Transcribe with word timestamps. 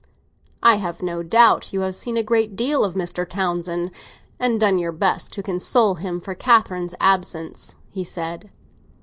"I 0.63 0.77
have 0.77 1.03
no 1.03 1.21
doubt 1.21 1.71
you 1.73 1.81
have 1.81 1.95
seen 1.95 2.17
a 2.17 2.23
great 2.23 2.55
deal 2.55 2.83
of 2.83 2.95
Mr. 2.95 3.23
Townsend, 3.29 3.91
and 4.39 4.59
done 4.59 4.79
your 4.79 4.91
best 4.91 5.31
to 5.33 5.43
console 5.43 5.93
him 5.93 6.19
for 6.19 6.33
Catherine's 6.33 6.95
absence," 6.99 7.75
he 7.87 8.03
said. 8.03 8.49